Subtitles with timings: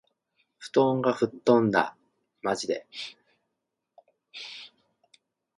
[0.57, 1.95] 布団が吹っ飛んだ。
[2.41, 2.87] （まじで）